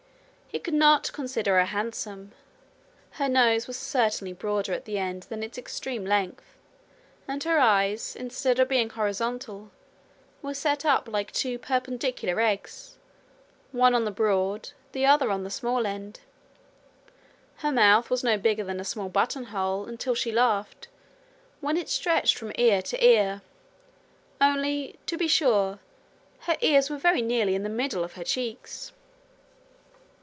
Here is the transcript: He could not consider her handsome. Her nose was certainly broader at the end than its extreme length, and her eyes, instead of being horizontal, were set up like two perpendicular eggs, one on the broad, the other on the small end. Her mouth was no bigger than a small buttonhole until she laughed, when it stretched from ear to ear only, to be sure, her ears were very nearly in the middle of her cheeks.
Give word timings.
He 0.47 0.59
could 0.59 0.73
not 0.73 1.13
consider 1.13 1.55
her 1.57 1.63
handsome. 1.63 2.33
Her 3.11 3.29
nose 3.29 3.67
was 3.67 3.77
certainly 3.77 4.33
broader 4.33 4.73
at 4.73 4.83
the 4.83 4.97
end 4.97 5.23
than 5.29 5.43
its 5.43 5.57
extreme 5.57 6.03
length, 6.05 6.43
and 7.25 7.41
her 7.45 7.57
eyes, 7.57 8.17
instead 8.17 8.59
of 8.59 8.67
being 8.67 8.89
horizontal, 8.89 9.71
were 10.41 10.53
set 10.53 10.83
up 10.83 11.07
like 11.07 11.31
two 11.31 11.57
perpendicular 11.57 12.41
eggs, 12.41 12.97
one 13.71 13.95
on 13.95 14.03
the 14.03 14.11
broad, 14.11 14.71
the 14.91 15.05
other 15.05 15.31
on 15.31 15.45
the 15.45 15.49
small 15.49 15.87
end. 15.87 16.19
Her 17.59 17.71
mouth 17.71 18.09
was 18.09 18.21
no 18.21 18.37
bigger 18.37 18.65
than 18.65 18.81
a 18.81 18.83
small 18.83 19.07
buttonhole 19.07 19.85
until 19.85 20.15
she 20.15 20.33
laughed, 20.33 20.89
when 21.61 21.77
it 21.77 21.87
stretched 21.87 22.37
from 22.37 22.51
ear 22.57 22.81
to 22.81 23.01
ear 23.01 23.41
only, 24.41 24.99
to 25.05 25.15
be 25.17 25.29
sure, 25.29 25.79
her 26.41 26.57
ears 26.59 26.89
were 26.89 26.97
very 26.97 27.21
nearly 27.21 27.55
in 27.55 27.63
the 27.63 27.69
middle 27.69 28.03
of 28.03 28.15
her 28.15 28.23
cheeks. 28.25 28.91